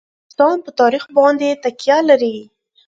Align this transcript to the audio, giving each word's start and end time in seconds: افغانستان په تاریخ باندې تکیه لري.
افغانستان 0.09 0.57
په 0.65 0.71
تاریخ 0.79 1.03
باندې 1.17 1.59
تکیه 1.63 1.99
لري. 2.09 2.37